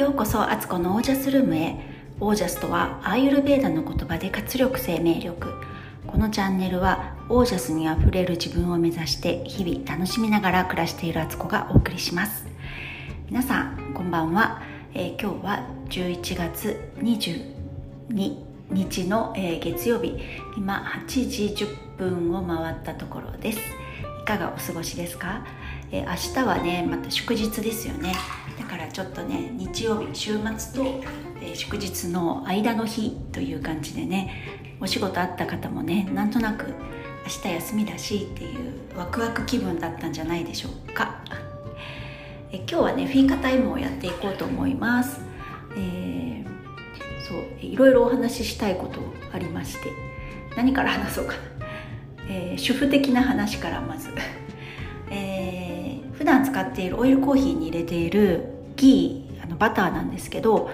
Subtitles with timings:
[0.00, 1.76] ようこそアツコのオージャスルームへ。
[2.20, 5.52] オージャスとはアーユルベーダの言葉で活力生命力。
[6.06, 12.46] このチャンネルはオージャスにあふれる自分を目指して日々楽しみながら暮らしているアツコがお送りします。
[13.28, 14.62] 皆さんこんばんは、
[14.94, 18.36] えー、今日は11月22
[18.70, 20.16] 日の、えー、月曜日。
[20.56, 23.58] 今8時10分を回ったところです。
[24.22, 25.44] いかがお過ごしですか？
[25.92, 28.14] え明日はねまた祝日ですよね。
[28.58, 31.02] だからちょっとね日曜日週末と、
[31.42, 34.32] え祝日の間の日という感じでね
[34.80, 36.66] お仕事あった方もねなんとなく
[37.24, 41.22] 明日休みだしっていうワクワク気分だったんじゃないでしょうか。
[42.52, 45.20] え今日はねフィーカタイムをやっていこうと思います、
[45.76, 46.44] えー、
[47.28, 49.00] そういろいろお話ししたいこと
[49.32, 49.92] ありまして
[50.56, 51.38] 何から話そうかな、
[52.28, 54.08] えー、主婦的な話からまず。
[56.20, 58.44] 普段使っているオイルコーヒーに入れている
[58.76, 60.68] ギーあのバターなんですけど、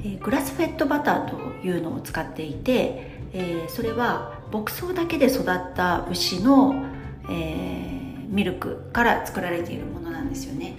[0.00, 6.82] えー、グラスフェットバターというのを使っていて、えー、それは牧草だけで育った牛の、
[7.28, 10.76] えー、ミルクから作られているものなんですよね。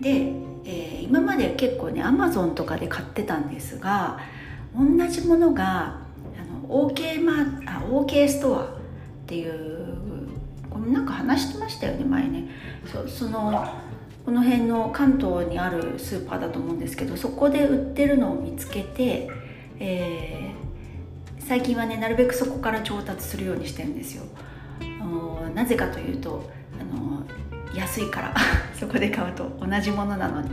[0.00, 0.32] で、
[0.64, 4.18] え今まで結構ねアマゾンとかで買ってたんですが
[4.76, 6.00] 同じものが
[6.36, 8.68] あの OK, マあ OK ストアっ
[9.28, 9.84] ていう
[10.70, 12.48] これなんか話してましたよね前ね。
[12.86, 13.66] そその
[14.24, 19.30] この辺の関東にあるスーパーだと思うんですけどそこで売ってるのを見つけて、
[19.78, 24.24] えー、最近はねなるべくそこから調達するようにしてるんですよ
[25.54, 27.22] なぜかというとあの
[27.74, 28.34] 安いから
[28.74, 30.50] そこで買うと同じものなのに、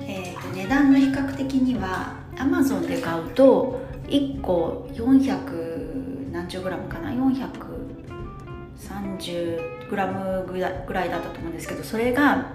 [0.00, 9.18] えーと、値段の比較的にはアマゾンで買うと1個400何十グラムかな？43
[9.94, 12.52] 400 30g ぐらいだったと思うんですけどそれが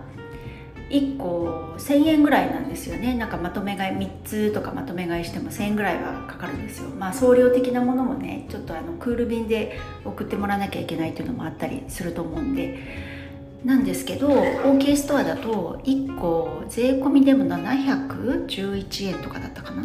[0.90, 3.14] 1個1000円ぐらいなんですよね。
[3.14, 6.90] なんかまとめ買い3つとかまとめ買いしても1000円ぐらいはかかるんですよ。
[6.90, 13.20] まあ送料的なものもねちょっとあのクール便で送ってもらわなきゃいけないっていうのもあったりすると思うんで。
[13.64, 19.84] なんですけど OK ストアだと1個税込みでも711円とかだったかな。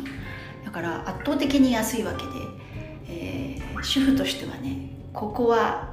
[0.65, 2.31] だから圧倒的に安いわけで、
[3.09, 5.93] えー、主婦としてはねここは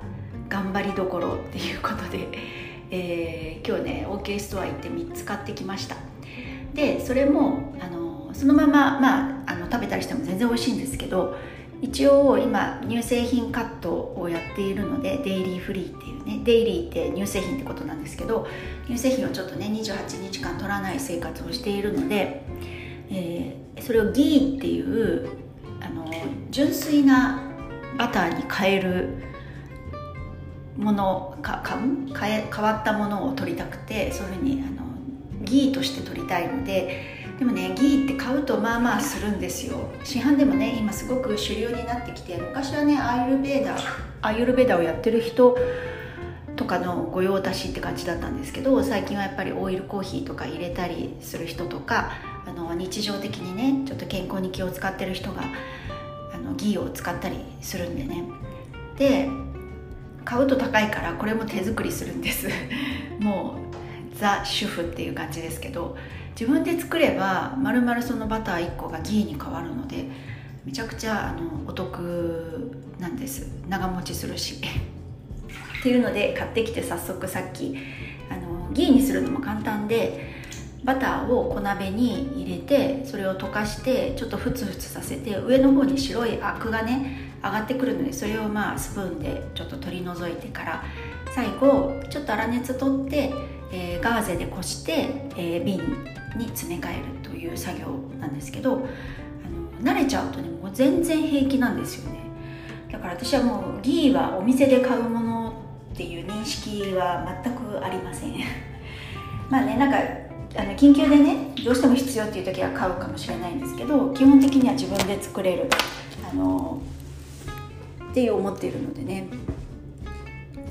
[0.51, 2.28] 頑張りどころっていうことで、
[2.91, 5.95] えー、今日ね OK ストア行って3つ買ってきました。
[6.73, 11.35] でそれもあのそのまま、まあ、あの食べたりしても全然美味しいんですけど
[11.81, 18.47] 一応今乳製品カットをやっているのでデイリーフリーっていうねデイリーって乳製品ってことなんですけど
[18.88, 22.44] 乳製品をちょっとね28日間取らない生活をしているので、
[23.09, 25.29] えー、それをギーっていう
[25.81, 26.09] あの
[26.51, 27.41] 純粋な
[27.97, 29.31] バターに変える
[30.81, 34.92] ものか買う変え変わったものを取りたくてそういうふうにあの
[35.46, 39.90] ギーとして取りたいのででもねギーって買うとまあまあするんですよ。
[40.03, 43.81] 市販でもね今すごく主流になってきて昔はねアイルベーダー
[44.22, 45.58] アイルベーダーをやってる人
[46.56, 52.12] とかの御用達って感じだったんですけど最近はやっぱりオイルコーヒーとか入れたりする人とか
[52.46, 55.44] あの日常的にねちょっと健康に気を使ってる人が
[56.34, 58.24] あのギーを使ったりするんでね。
[58.98, 59.30] で
[60.23, 62.47] 買うと高いからこれも手作りするんです。
[63.19, 63.55] も
[64.13, 65.97] うザ主婦っていう感じですけど
[66.39, 70.05] 自分で作ればまるまるそのバター1個がギーに変わるので
[70.65, 73.49] めちゃくちゃあのお得なんです。
[73.67, 74.61] 長持ちするし。
[75.79, 77.75] っていうので買ってきて早速さっき
[78.29, 80.29] あのギーにするのも簡単で
[80.83, 90.84] バターを小鍋に入れてそれを溶かしてちょっとふつふつさせて上の方に白いアクがね上がってくるのでそれをまあスプーンでちょっと取り除いてから
[91.34, 93.34] 最後ちょっと粗熱取って、
[93.72, 95.78] えー、ガーゼでこして、えー、瓶
[96.38, 97.88] に詰め替えるという作業
[98.19, 102.22] なんですけどあの慣れちゃうとねもう全然平気なんですよね。
[102.91, 105.53] だから私はもうギーはお店で買うもの
[105.94, 108.33] っていう認識は全くありません。
[109.50, 109.98] まあねなんか
[110.57, 115.69] あの緊急でねどうしても必要っていう時は買うかもしれないんですけど基本的には自分で作れる
[116.30, 116.81] あの
[118.12, 119.28] って思っているのでね。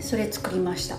[0.01, 0.97] それ作りました。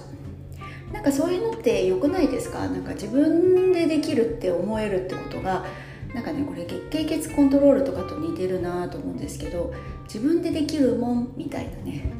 [0.93, 2.67] なんかそういうのって良くないですか？
[2.67, 5.65] なんか自分でできるって思えるってことが
[6.13, 9.73] なんかねこれ月経血コントロールとかと似てるなと思うんですけど
[10.03, 12.11] 自分でできるもんみたいなね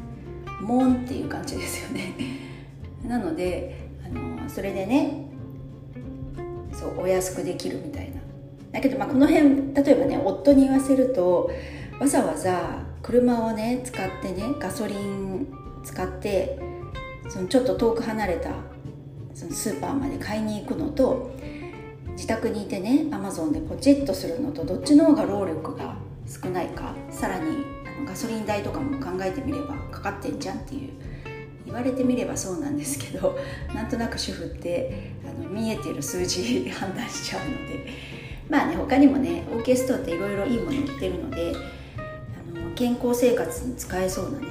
[0.60, 2.14] もんっていう感じですよね。
[3.06, 5.26] なのであのそれでね
[6.72, 8.20] そうお安くできるみたいな。
[8.72, 11.50] だけどまあこの辺例えばね夫に言わせると
[12.00, 15.46] わざわざ車をね使ってねガソリン
[15.82, 16.58] 使って
[17.28, 18.50] そのちょっと遠く離れた
[19.34, 21.30] そのスーパーまで買いに行くのと
[22.12, 25.96] 自宅にいてねアマゾンでポチッとするのとどっちの方が労力が
[26.26, 30.90] 少ないかさらにあのガソリン代とかも考えてみればかかってんじゃんっていう
[31.64, 33.38] 言われてみればそうなんですけど
[33.74, 37.86] なんとなく主婦ってあの見えてる数字 判断しちゃうので
[38.48, 41.52] まあね他にもね OK ストアっていろいろいいもの売ってるので
[42.74, 44.46] 健康生活に使えそうなね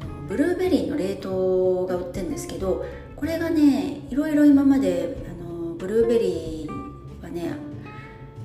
[0.00, 2.84] あのブルーベリーの冷凍が売ってるんですけど
[3.16, 7.52] これがねいろいろ今まであのブルーベリーはね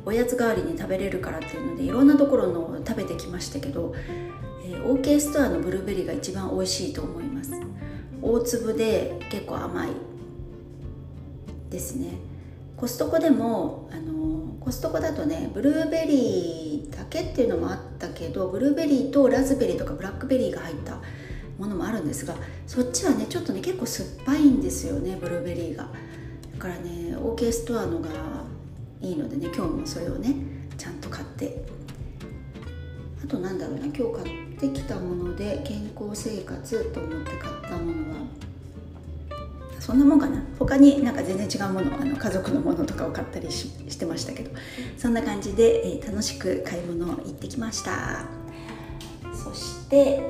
[0.05, 3.93] おやつ代わりに食べれるからっていうのでいろんなところの食べてきましたけど、
[4.65, 7.51] えー、OK ストアのブルーベリーが一番美味しいと思います。
[8.21, 9.89] 大粒で結構甘い
[11.69, 12.17] ですね。
[12.75, 20.99] コストコでもあのコストコだとねブルーベリーだけっていうのもあったけどブルーベリーとラズベリーとかブラックベリーが入った
[21.57, 22.35] ものもあるんですが
[22.67, 25.87] そっちはねちょっとね結構酸っぱいんですよねブルーベリーが。
[26.53, 28.09] だからね OK ストアのが
[29.01, 30.35] いいのでね今日もそれをね
[30.77, 31.83] ちゃんと買って。
[33.23, 38.17] あとなんだろうな今日買ってきたもので健康生活と思って買ったものは
[39.85, 40.41] そんなもんかな？
[40.57, 44.51] 他になんか全然違うものあの家族のものとかを買ったりしてましたけど。
[44.97, 48.25] そんな感じで、えー、楽しく買い物行ってきました。
[49.33, 50.21] そして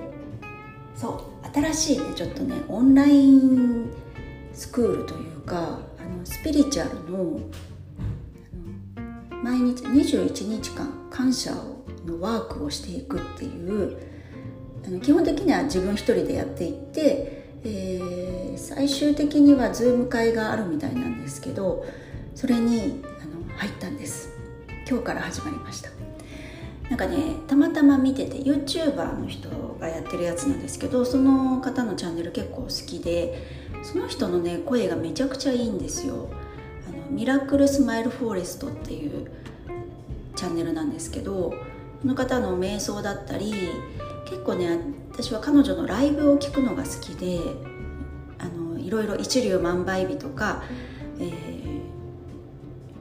[0.96, 3.92] そう新しいねちょっとねオンライン
[4.54, 5.58] スクールというか
[6.00, 7.40] あのスピリチュアルの
[9.44, 11.54] 毎日21日間感謝
[12.08, 13.98] のワークをしていくっていう
[14.84, 21.86] あの基本的には自分一人でやっていって、え、最終的にはズーム会があるみたいなんですけど
[22.36, 24.30] それにあの入ったんです。
[24.90, 25.90] 今日から始まりました。
[26.90, 27.18] なんかね
[27.48, 29.50] たまたま見てて YouTuber の人
[29.80, 33.48] がやってるやつなんですけどその方のチャンネル結構好きで
[33.84, 36.30] その人のね声がめちゃくちゃいいんですよ。
[36.88, 39.32] あのミラクルスマイルフォーレストっていう
[40.36, 41.56] チャンネルなんですけどこ
[42.08, 43.54] の方の瞑想だったり
[44.34, 44.80] 結構ね
[45.12, 47.40] 私は彼女のライブを聞くのが好きで
[48.40, 50.64] あのいろいろ一粒万倍日とか、
[51.20, 51.32] え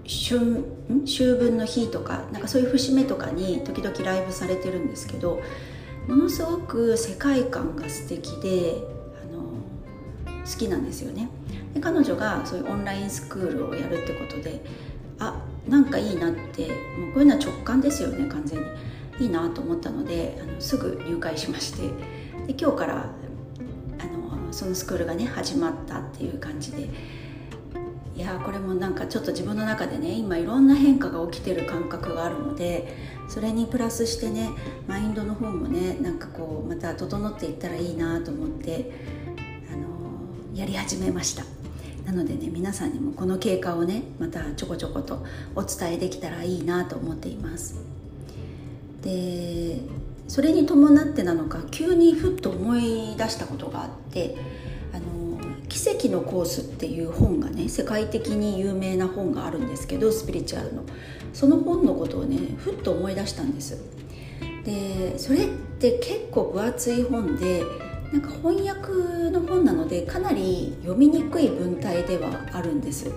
[0.04, 0.62] ー、春
[1.04, 5.40] 秋分の日とかなんかそういう節目とかに時々ライブされてるんですけど
[6.06, 8.74] ものすごく世界観が素敵で
[9.22, 11.30] あの好きなんですよね。
[11.72, 14.62] で彼女がそういうオンラインスクールをやるってことで
[15.18, 16.68] あなんかいいなって
[16.98, 18.66] もうこういうのは直感ですよね完全に
[19.22, 21.82] いいなと思ったのであのすぐ入会しまして
[22.46, 26.88] で今日からあのそのスクールがね始まったっていう感じで
[28.14, 32.94] いやこれもなんかちょっと自分の中でね今いろんな変化が起きてる感覚があるので
[33.28, 34.50] それにプラスしてね
[34.86, 38.92] マインドの方もねなんかこうまた整っていったらいいなと思って
[39.72, 41.44] あのやり始めました。
[42.04, 45.24] なのでね皆さんにもこの経過をねまたちょこちょこと
[45.54, 48.01] お伝えできたらいいなと思っています
[49.02, 49.78] で
[50.28, 54.36] それに伴ってなのか急にふっと思い出したことがあって
[54.92, 55.38] あの
[55.68, 60.82] 「奇跡のコース」っていう本がね世界的に有名な本があるんですけどスピリチュアルの。
[61.32, 63.78] その本のことをねふっと思い出したんです。
[64.64, 65.48] でそれっ
[65.80, 67.64] て結構分厚い本で
[68.12, 73.10] なんか翻訳の本なのでかなり読みにくい文体ではあるんです。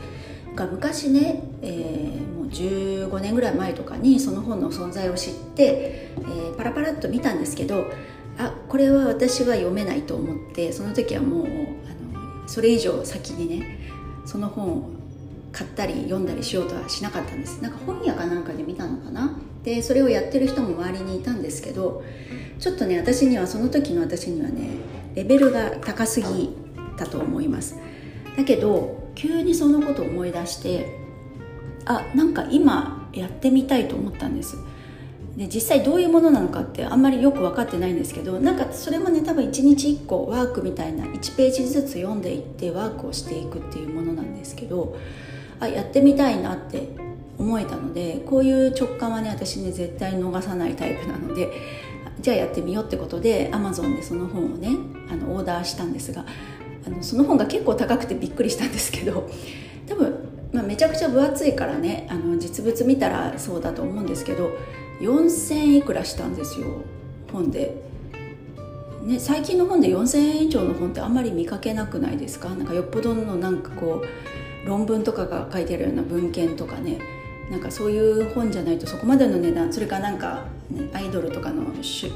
[0.55, 7.85] が昔ね、えー、15年ぐらい前とかにその本の存在を知って、えー、パラパラっと見たんですけど
[8.37, 13.89] あこれは私は読めないと思ってその時はもうあのそれ以上先にね
[14.25, 14.89] その本を
[15.51, 17.61] 買ったり読んだりしようとはしなかったんです。
[17.61, 19.37] なんか本屋かなんかで見たのかな？
[19.63, 22.03] でそれをやってる人も周りにいたんですけど
[22.59, 24.67] ちょっとね私にはその時の私にはね
[25.15, 26.49] レベルが高すぎ
[26.97, 27.77] たと思います。
[28.35, 31.04] だけど急にそのことを思い出して
[31.85, 34.57] あなんか今やってみたいと思ったんです。
[35.37, 44.95] で実際どういうものなのかってあんまりよく分かってないんですけどなんかそれもね多分1日1個ワークみたいな1ページずつ読んでいってワークをしていくっていうものなんですけど
[45.59, 46.87] あやってみたいなって
[47.37, 51.51] 思えたのでこういう直感はね私ね絶対逃さないタイプなので
[52.21, 54.69] じゃあやってみようってことで Amazon でその本をね
[55.11, 56.25] あのオーダーしたんですが
[56.87, 59.29] あのその本が結構高くてびっくりしたんですけど
[59.87, 64.51] 多分、まあ、めちゃくちゃ分厚いからねあの実物見たらそうだと思うんですけど
[65.01, 66.67] 4000いくらしたんですよ
[67.31, 67.83] 本で。
[69.03, 72.49] ね、最近の本で4000円以上の本ってあんまり見かけなくないですか？
[72.49, 76.97] なんかよっぽどのなんかこう論文とかが書いてあるような文献とかね。
[77.51, 81.61] なんかそういう本じゃないとそこまでの値段それかなんか、ね、アイドルとかの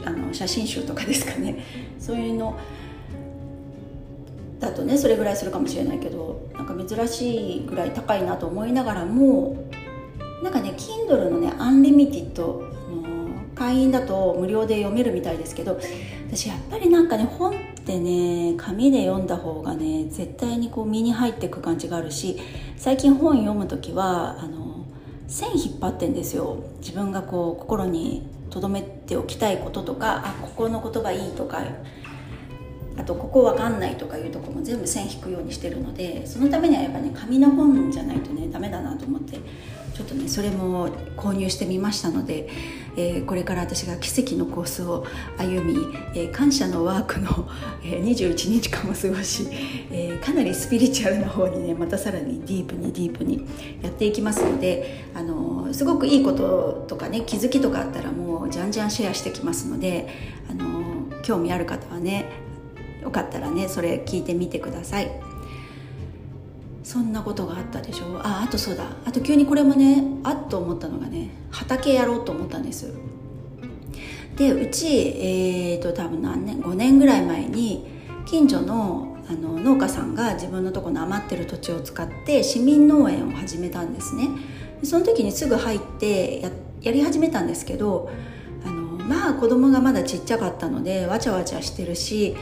[0.04, 1.64] あの写真集とかですかね。
[2.00, 2.58] そういうの
[4.60, 9.70] だとねそれぐらいするかもしれないけどなんか珍しいぐらい高いなと思いながらも
[10.44, 12.68] なんかね Kindle のねアンリミティッド
[13.56, 15.80] 会員だと無料で読めるみたいですけど
[16.30, 22.40] 私やっぱりなんかね本ってね紙で読んだ方がね絶対にこう身に入っていく感じがあるし
[22.78, 24.86] 最近本読む時はあの
[25.28, 26.64] 線引っ張ってんですよ。
[26.80, 31.62] 自分がこう心に留めておきたいこととかあここの言葉いいとか
[33.00, 39.40] あとここわかんないとかいうとこも全部線引くようにしてるのでそのためにはやっぱね紙の本じゃないとねダメだなと思って
[39.94, 42.50] ちょっとねそれも購入してみましたので、
[42.98, 45.06] えー、これから私が奇跡のコースを
[45.38, 45.78] 歩み、
[46.14, 47.50] えー、感謝のワークの、
[47.84, 49.48] えー、21日間を過ごし、
[49.92, 53.46] えかなりスピリチュアルな方にねまたさらにディープにディープに
[53.82, 60.08] やっていきますので、あのすごくいいこととかね気づきとかあったらもうじゃんじゃんシェアしてきますので、
[60.50, 62.26] あの興味ある方はね
[63.02, 65.12] よかったらねそれ聞いてみてください。
[66.84, 68.84] そんなことがあったでしょああとそうだ。
[69.06, 72.92] あと急にこれもねあっと思ったのがね畑やろうと思ったんです。
[74.36, 77.86] でうちえっ、ー、と多分何年5年ぐらい前に
[78.26, 84.28] 近所のあの農家さんが自分のとこの余ってる土地を使って市民農園を始めたんですね。
[84.84, 86.50] その時にすぐ入ってや
[86.82, 88.10] やり始めたんですけど
[88.66, 92.36] あのまあ子供がまだちっちゃかったのでわちゃわちゃしてるし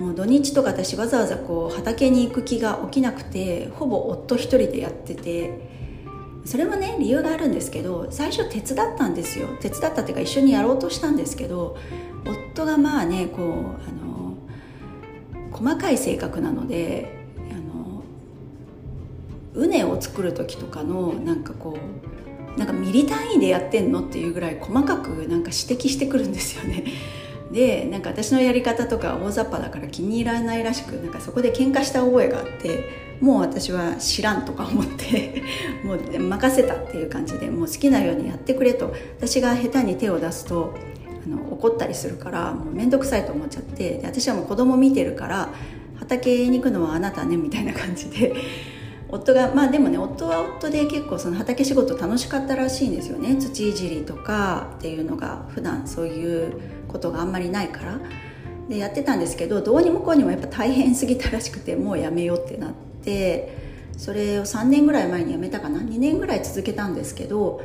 [0.00, 5.68] もう土日とか私わざわざこう畑に行く気が起きなくてほぼ夫一人でやってて
[6.46, 11.76] それもね理由があるんですけど最初手伝ったんですよ手伝ったっていうか一緒にやろうとしたんですけど
[12.24, 14.38] 夫がまあねこうあの
[15.52, 18.02] 細かい性格なのであの
[19.54, 21.76] 畝を作る時とかのなんかこ
[22.56, 26.84] うなんかミリ単位でやってんのっていうぐらい細かくなんか指摘してくるんですよね。
[27.50, 32.88] でなんか私のやり方とか大雑把だから気に入らないらしくなんかそこで喧嘩した覚えがあって
[33.20, 35.42] もう私は知らんとか思って
[35.84, 38.94] もう任せたっていう感じでもう好きなようにやってくれと。
[39.18, 40.74] 私が下手に手を出すと
[41.26, 45.50] あの怒ったりするからもう面倒くさいと思っちゃってで私はもう子供見てるから
[45.98, 48.32] 畑に行くのはあなたねみたいな感じで
[49.12, 53.36] 夫がまあでもね夫は夫で結構その畑仕事楽しかったらしいんですよね。
[53.36, 56.52] 土いじりとかっていうのが普段そういう
[56.88, 57.98] ことがあんまりないから。
[58.68, 63.58] でやってたんですけどどうにもこうにもやっぱ大変すぎたらしくてもうやめようってなって
[63.98, 65.80] それを3年ぐらい前にやめたかな。
[65.80, 67.62] 2年ぐらい続けたんですけど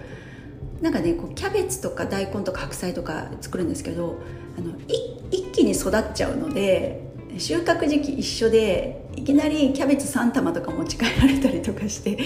[0.81, 4.17] なんかねこうキャベツとか大根とか白菜とか作るんですけど
[4.57, 4.73] あの
[5.31, 7.04] 一気に育っちゃうので
[7.37, 12.17] 収穫時期一緒でいきなりキャベツ3玉とか持ち帰られたりとかして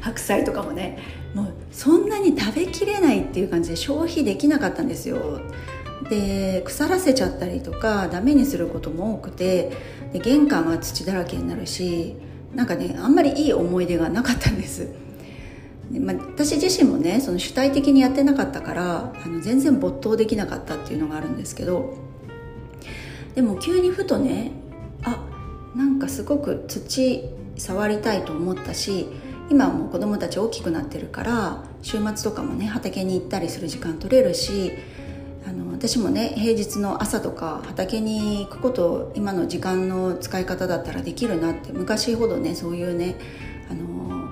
[0.00, 0.98] 白菜とかもね
[1.34, 5.40] もうそんなに食べきれないっていう感じで消費できなかったんですよ。
[6.08, 9.72] で腐らせちゃったりとかダメにすることも多くて
[10.12, 12.16] で玄関は土だらけになるし
[12.54, 14.88] なんかねあんまりいい思い出がなかったんです。
[15.90, 22.11] で、まあ、私自身もねその主体的にやってなかったからあの全然没頭できなかったっていうのがあるんですけど
[23.34, 24.52] でも急にふとね
[25.02, 25.24] あ
[25.74, 27.24] なんかすごく土
[27.56, 29.08] 触りたいと思ったし
[29.50, 34.72] 今も子供たち大きくなってるから週末とかもね畑に行ったりする時間取れるし
[35.46, 43.16] あの私もね平日の朝とか畑に行くこと今の時間の使い方だったらできるなって昔ほどねそういうね
[43.70, 44.28] あの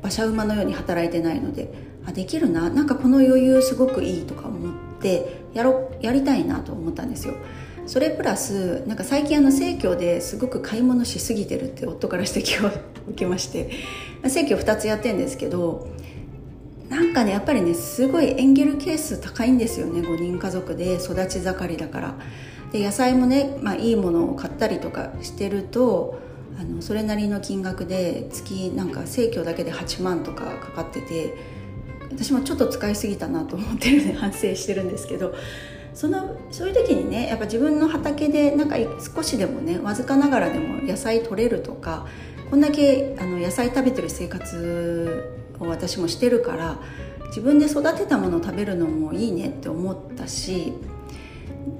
[0.00, 1.72] 馬車馬のように働いてないので
[2.06, 7.34] あできるななんかこの余裕すごくいいとか思ってやろやりたいなと思ったんですよ。
[7.86, 12.70] それプラスなんか最近あの生協ですごく買い物しすぎてるって夫から指摘を
[13.10, 13.70] 受けまして
[14.26, 15.88] 生協2つやってんですけど
[16.88, 22.14] なんかねやっぱりねすごいエンゲル係数高いんですよね5人家族で育ち盛りだから。
[22.72, 26.20] で野菜もね、まあ、いいものを買ったりとかしてると
[26.58, 31.34] あのそれなりの金額で月なんか生協だけで8万とかかかってて
[32.12, 35.34] 私もちょっと使いすぎたなと思ってるんで反省してるんですけど
[35.94, 38.76] そのそういう時にねやっぱ自分の畑でなんか
[39.14, 42.06] 少しでもねわずかながらでも野菜取れるとか
[42.50, 46.78] こんだけあの野菜食べてる生活を私もしてるから
[47.28, 50.72] 自分で育てたものを食べるのもいいねって思ったし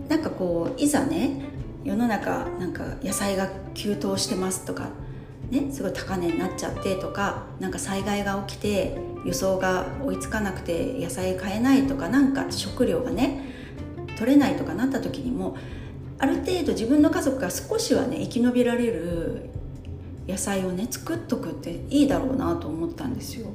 [0.08, 1.42] なんかこういざね
[1.82, 4.90] 世の中なんか野菜が急騰してますとか
[5.50, 13.42] ね、すごい高値になっちゃってとかなんか災害が起きて輸送が追いつかなくて野菜買えないとかなんか食料がね
[14.18, 15.56] 取れないとかなった時にも
[16.18, 19.50] ある程度自分の家族が少しはね生き延びられる
[20.28, 23.48] 野菜をね作っとくっていいだろうなと思ったんですよ。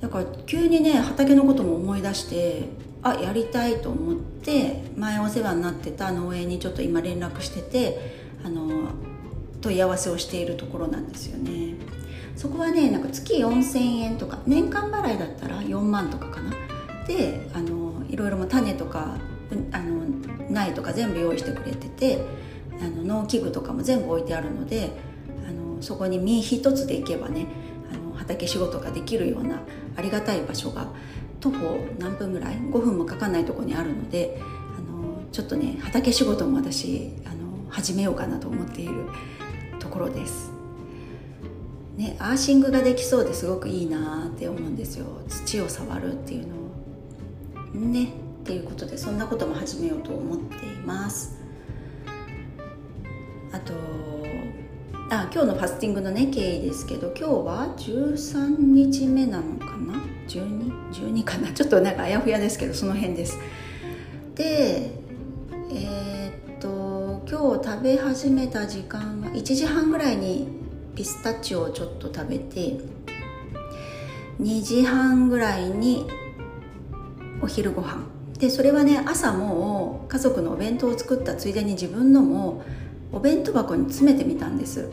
[0.00, 2.68] だから急にね畑のことも思い出して
[3.02, 8.90] あやりたいと思って前お世話になってた農園にちょっと今連絡しててあの
[9.60, 11.74] 問い合わせをしているところなんですよね。
[12.36, 16.52] そこはねなんか月4000円とか年間払いだったら4万とかかな。
[17.06, 19.16] であのいろいろも種とか
[19.72, 20.04] あの
[20.50, 22.24] 苗とか全部用意してくれてて
[22.80, 24.90] あの農機具とかも全部置いてあるので
[25.48, 27.46] あのそこに身一つで行けばね
[27.92, 29.62] あの畑仕事ができるような
[29.96, 30.88] ありがたい場所が
[31.40, 34.40] 徒歩何分ぐらい5分もかかんないとこにあるので
[34.76, 38.94] あのちょっとね畑仕事も私あの始めようかなと思っている
[39.98, 40.52] ころです。
[41.96, 45.06] ね、アーシングができそうですごくいいなって思うんですよ。
[45.28, 46.58] 土を触るっていうのを。
[47.74, 51.36] ねっていうことでそんなことも始めようと思っています。
[53.50, 53.74] あと
[55.10, 59.94] あ今日のファスティングのね経緯ですけど今日は13日目なのかな
[60.28, 61.52] ？12?12 かな？
[61.52, 63.36] ちょっとなんかあやふやですけどその辺です。
[64.36, 64.92] で、
[67.40, 70.48] 今日食べ始めた時間は1時半ぐらいに
[70.96, 72.80] ピスタチオをちょっと食べて
[74.40, 76.04] 2時半ぐらいに
[77.40, 78.02] お昼ご飯。
[78.40, 82.64] でそれはね朝も家族のお弁当を作ったついでに自分のも
[83.12, 84.90] お弁当箱に詰めてみたんです。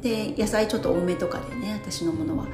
[0.00, 2.46] で野菜ちょっと多めとかでね私のものは。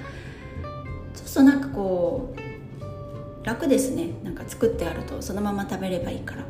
[1.13, 4.13] そうするとなんかこう楽ですね。
[4.25, 6.47] なんか作ってあるとそのまま食べればいいから。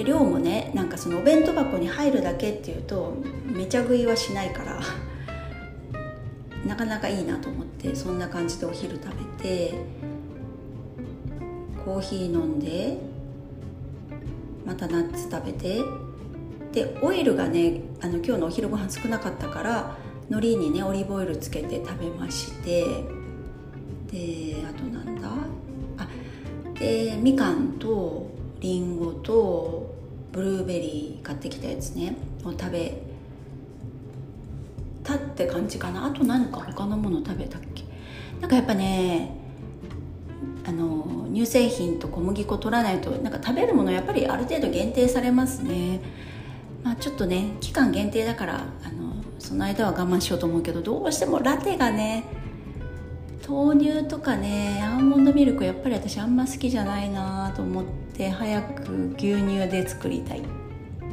[0.00, 3.14] で量もねなんかそのお弁当箱に入るだけっていうと
[3.44, 4.80] めちゃ食いはしないから
[6.66, 9.74] なかなかいいなと思ってそんな感じでお昼食べて
[11.84, 12.96] コーヒー飲んで
[14.64, 15.80] またナッツ食べて
[16.72, 19.96] でオイルがねあの今日のお昼ご飯少なかったから
[20.30, 22.84] 海苔にねオリーブオイルつけて食べまして
[24.10, 25.28] であとなんだ？
[25.98, 26.08] あ
[26.78, 28.29] でみかんと
[28.60, 29.94] りんごと
[30.32, 32.14] ブルーベリー買ってきたやつね。
[32.44, 33.02] を食べ
[35.02, 36.06] たって感じかな。
[36.06, 37.84] あと何か他のもの食べたっけ？
[38.40, 39.36] なんかやっぱね
[40.66, 46.00] あの乳製品と小麦粉取らないとなんか食べるものやっぱりある程度限定されますね。
[46.84, 48.54] まあちょっとね期間限定だから
[48.84, 52.24] あのその間は我慢しようと思うけどどうしてもラテがね
[53.46, 58.09] 豆乳とかねアーモンドミルクやっぱり私あんま好きじゃないなと思って。
[58.20, 60.42] で早く牛乳で作りたい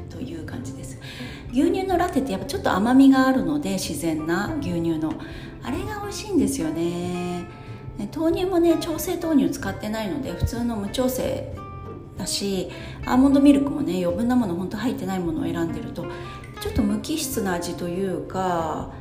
[0.09, 0.99] という感じです。
[1.53, 5.13] 牛乳のラテってやっぱちょっと甘みがあるので自然な牛乳の。
[5.63, 7.45] あれが美味しいんですよね。
[8.13, 11.55] 豆乳もね調整豆乳使ってないので普通の無調整
[12.17, 12.69] だし
[13.05, 16.05] アーモンドミルクもね余分なもの本当入ってないものを選んでると
[16.61, 18.91] ちょっと無機質な味というか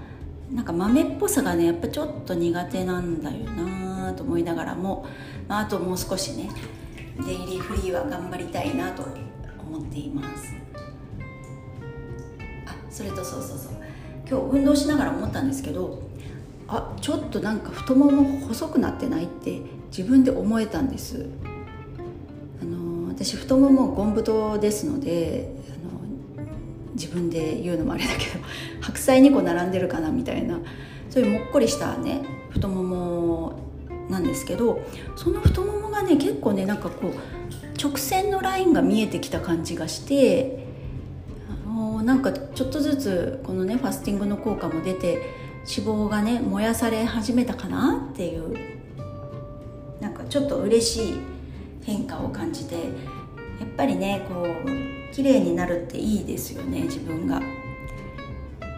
[0.51, 5.05] なんか豆っぽさがねやっぱちょっと苦手なんだよなと思いながらも、
[5.49, 6.49] まあ、あともう少しね
[7.25, 9.07] デイリーフリーは頑張りたいなと
[9.59, 10.55] 思っています。
[12.67, 13.73] あそれとそうそうそう。
[14.29, 16.03] 今日運動しながら思ったんですけど
[16.67, 19.61] あちょっとなんか太もも細くなってないって
[19.97, 21.29] 自分で思えたんです。
[22.61, 26.45] あの私太ももゴン太ですのであの
[26.95, 28.45] 自分で言うのもあれだけど
[28.81, 30.59] 白菜2個並んでるかなみたいな
[31.09, 33.66] そういうもっこりしたね太もも
[34.09, 34.85] なんですけど
[35.17, 37.15] その太ももがね結構ねなんかこう
[37.83, 40.67] 直線のラインが見えてきた感じがして
[41.67, 45.35] あのなんかちょっとずつこのねファスティングの効果も出て
[45.69, 48.55] 脂肪がね燃やされ始めたかなっていう
[50.01, 51.15] なんかちょっと嬉しい
[51.85, 52.81] 変化を感じてや
[53.65, 57.41] っぱりねこう綺麗になるっていいですよね自分が。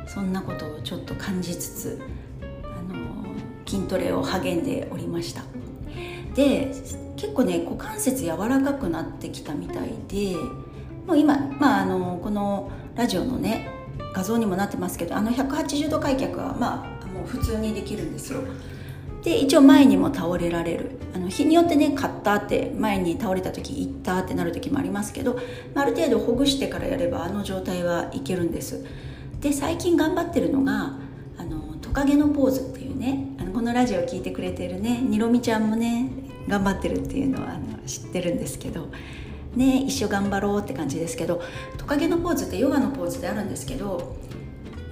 [0.09, 2.03] そんなことをちょっと感じつつ。
[3.69, 5.43] 筋トレを励んでおりました。
[6.35, 6.73] で
[7.17, 10.37] 結構ね股関節柔らかくなってきたみたいで
[11.07, 13.69] もう今、まあ、あのこのラジオのね
[14.15, 18.41] 画像にもなってますけどあの180度開脚はまあもう普通にできるんですよ。
[19.23, 20.99] で一応前にも倒れられる。
[21.15, 25.39] あの日によってね買ったって前に倒れた時行ったってなる時もありますけど、
[25.75, 28.85] まあ、る程度ほぐしてからやればあの状態はいけるんです。
[29.41, 30.99] で最近頑張ってるのが
[31.39, 33.28] あのトカゲのポーズっていうね
[33.69, 36.11] のラジオを聴いてくれてるねにろみちゃんもね
[36.49, 38.89] 頑張ってるっていうのはあの知ってるんですけど
[39.55, 41.43] ね一緒頑張ろうって感じですけど
[41.77, 44.17] トカゲのポーズってヨガのポーズであるんですけど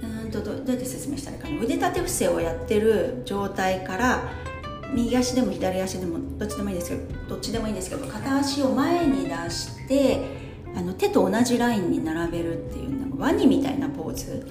[0.03, 1.57] うんとどうやって説明したらいいかな？
[1.59, 4.29] 腕立て伏せをやってる状態から
[4.93, 10.23] 右足でも左足でもどっちでもいいですけどどっちでもいいんですけど片足を前に出して
[10.75, 14.47] あの手と同じラインに並べるっていうワニみたいなポーズ。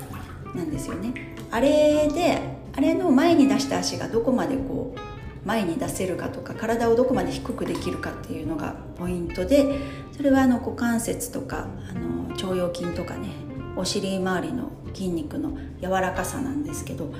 [0.57, 1.37] なんですよね。
[1.51, 2.40] あれで
[2.75, 9.79] あれの前に出した足がどこまでこう前に出せるかとか体をどこまで低くできるかっていうのがポイントで
[10.16, 13.29] それはあの股関節とかあの腸腰筋とかね
[13.77, 17.14] お尻周りの筋肉の柔らかさなんですけど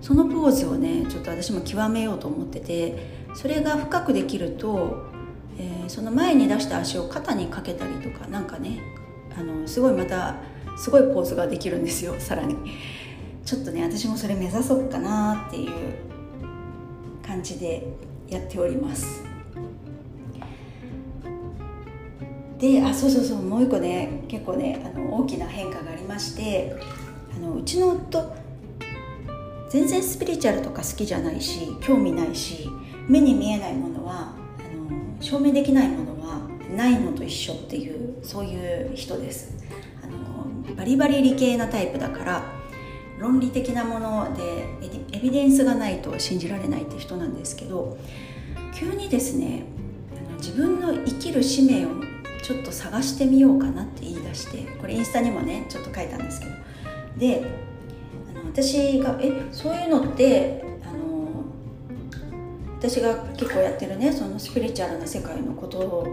[0.00, 5.04] そのポーズをねちょっと私も極めようと思っててそれが深くできると、
[5.58, 8.80] えー、その前に出した足を肩にかけたりとかなんかね
[9.38, 10.36] あのすごいまた
[10.76, 12.56] すごいポーズができるんですよさらに。
[13.44, 15.72] ちょっとね私もそれ目指そうかなっていう
[17.24, 17.86] 感じで
[18.28, 19.24] やっております。
[22.58, 26.74] であそうそうそうもう一個ね結構ねあの大きな変化がありまして
[27.34, 28.34] あのうちの夫
[29.68, 32.68] 全然スピリチュアルとか好きじゃないし興味ないし
[33.08, 39.54] 目に見えないものはあの証明できないものはないのと一緒っていうそういう人です。
[40.74, 42.42] バリバリ理系なタイプだから
[43.18, 44.66] 論理的なもので
[45.12, 47.96] エビデンスがないと信じられないって人なんですけど
[48.74, 49.64] 急にですね
[50.36, 51.88] 自分の生きる使命を
[52.42, 56.52] ちょっと探してみようかなって言い出してこれインスタにもねちょっと書いたんですけど。
[57.18, 57.44] で
[58.30, 61.44] あの私が「えそういうのってあの
[62.78, 66.06] 私が結構やってるねそのスピリチュアルな世界のこと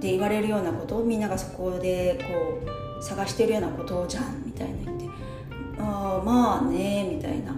[0.00, 5.04] で言われるようなことをみんながそこでこう探してるようなことじゃん」みたいな言って
[5.78, 7.54] 「ああまあね」みたいな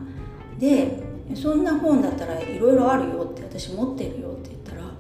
[0.59, 1.03] で
[1.35, 4.91] そんな本だったらいろいろあるよって私持ってるよって言ったら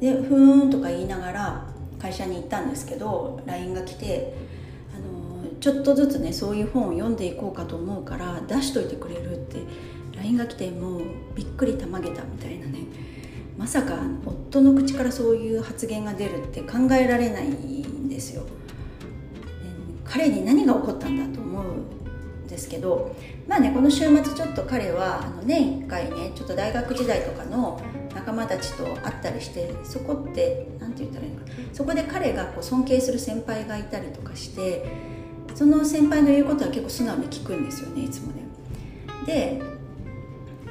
[0.00, 1.66] でふーんとか言いながら
[1.98, 4.34] 会社に行ったんですけど LINE が来て
[4.94, 9.58] あのちょっとずつねそういう本を読んでいこうかと思うから出しといてくれるって
[10.16, 11.02] LINE が来てもう
[11.34, 12.80] びっくりたまげたみたいなね
[13.56, 18.42] まさか夫の口からそういう発言が出るって考えられないんですよ。
[20.10, 23.14] 彼に何が起こったんだと思うんですけど
[23.46, 27.80] まあねこの週末ちょっと彼はあの年1回ねちょっと大学時代とかの
[28.12, 34.84] 仲間たちと会ったりしてそこって何て言ったらいいのかそこで彼がこう尊敬する先輩がいたりとかして
[35.54, 38.42] その先輩の言うことは結構素直に聞くんですよねいつもね。
[39.26, 39.62] で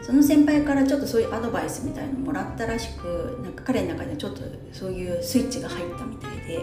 [0.01, 6.61] その先輩からちょっとそういうアドバイスみたいのもらったらしくなんか彼の中でちょっとそういうスイッチが入ったみたいで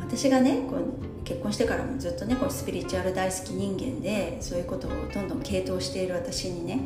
[0.00, 6.76] 私がねこう結婚してからもずっとねこうスピリチュアル大好き人間でそういうことをどんどん傾倒している私にね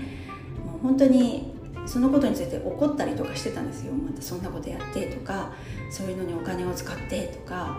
[0.65, 1.53] もう本当に
[1.87, 3.93] そのことについて怒ったりとかしてたんですよ。
[3.93, 5.53] またそんなことやってとか
[5.91, 7.79] そういうのにお金を使ってとか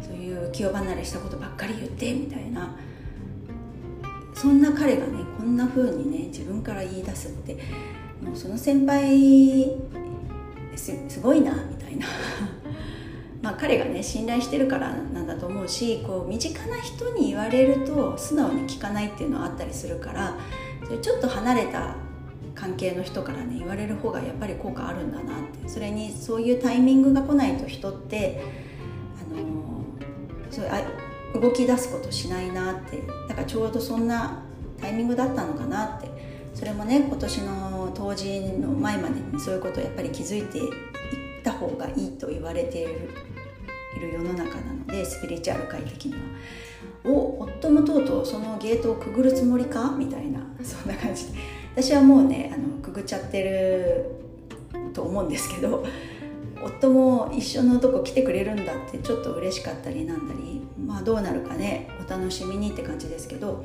[0.00, 2.76] そういう気を離れしたことばっかり言ってみたいな。
[4.34, 7.54] そんな彼がねこんな風にね自分から言い出すって
[8.22, 9.76] もうその先輩
[10.76, 12.06] すごいなみたいな。
[13.42, 20.36] まあ彼がね信頼してるからなんだと思うしこう身近な人に言われると素直に聞かないっていうのはあったりするから
[20.84, 21.94] それちょっと離れた
[22.54, 25.68] 関係の人からね言われる方がやっぱり効果あるんだなって。
[25.68, 28.42] それにそういうタイミングが来ないと人って
[29.20, 29.84] あの
[30.50, 33.02] そうあ動き出すことしないなって。
[33.28, 34.42] だからちょうどそんな
[34.80, 36.08] タイミングだったのかなって。
[36.54, 40.58] それもね今年の冬至の前までにそういうことをやっぱり気づいて
[41.48, 43.10] った方がいいと言われている
[43.96, 46.18] いる世の中なのでスピリチュアル界的には。
[47.04, 49.94] お夫もとうとうそのゲートをくぐるつもりか？
[49.96, 50.40] みたいな。
[50.62, 51.32] そんな感じ。
[51.32, 51.38] で
[51.82, 54.10] 私はもうねあのくぐっちゃってる
[54.92, 55.84] と思うんですけど
[56.60, 63.64] 夫も一緒のとこ来てくれるんだってちょっと嬉しかったりなんだりまあどうなるかねお楽しみにって感じですけど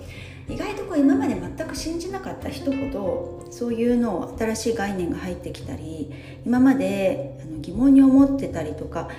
[0.50, 6.12] 意外とこう今まで全く信じなかった人ほどそういうのを新しい概念が入ってきたり
[6.46, 9.10] 今まであの疑問に思ってたりとか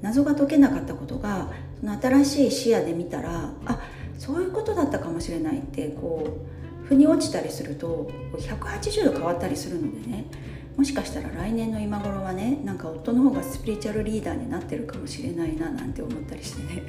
[0.00, 3.80] 謎が解けなかったことがその新しい視野で見たらあ
[4.18, 6.38] そういうことだったかもしれないってこ
[6.84, 10.26] う腑に落ちたりすると180度変わったりするのでね。
[10.76, 16.82] もしかしたら来年の今頃はねなんか夫の方がスピリチュアルリーダーになってるかもしれないななんて思ったりしてね。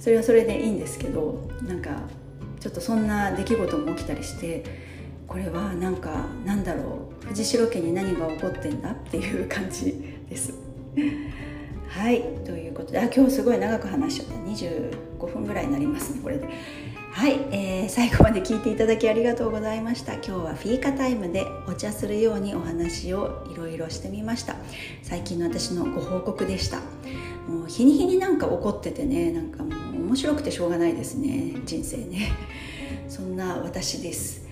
[0.00, 2.00] それはそれでいいんですけどなんか
[2.60, 4.64] ちょっとそんな出来事も起きたりして
[5.26, 10.54] これはなんかなんだろう藤代家に何が起こってんだっていう感じです。
[11.88, 16.48] はいということであ今日すごい長く話しちゃった25分ぐらいになりますねこれで。
[17.16, 20.16] はい、えー、最後まで聞いていただきありがとうございました。
[20.16, 24.56] 今日はフィーカタイムでお茶するようにお話をいろいろしてみました。
[25.02, 26.80] 最近の私のご報告でした。
[27.48, 32.32] もう日に日になんか怒っててねなんかもう面白くてしょうがないですね人生ね。
[33.08, 34.45] そんな私です。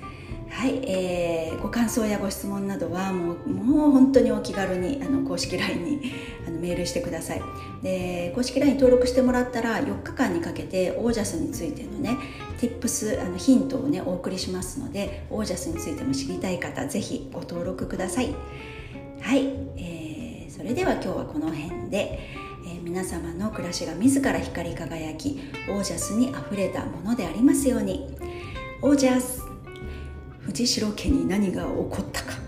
[0.55, 6.13] はい、えー、ご感想やご質問などはもうもう本当にお気軽にあの公式 LINE に
[6.47, 7.43] あのメールしてください。
[7.83, 12.17] で公式 LINE 登録してもらったら4日間にかけてオージャスについてのね
[12.59, 18.33] Tips あのヒントをねお送りしますのでオージャスについても知りたい方是非ご登録ください。
[19.21, 22.21] はい、えー、それでは今日はこの辺で、
[22.65, 28.17] えー、皆様の暮らしが自ら光り輝きオージャスにあふれたものでありますように。
[28.83, 29.54] オージャス。
[30.45, 32.44] 藤代家に何が起こったか。